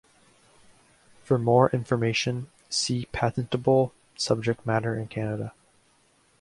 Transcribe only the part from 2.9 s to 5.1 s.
patentable subject matter in